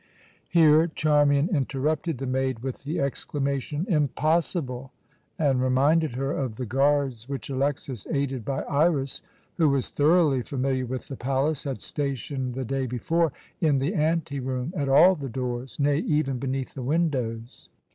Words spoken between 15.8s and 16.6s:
even